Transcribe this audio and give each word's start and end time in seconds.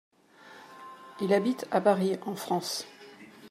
Il 1.21 1.31
habite 1.31 1.67
à 1.69 1.79
Paris 1.79 2.17
en 2.25 2.35
France. 2.35 2.87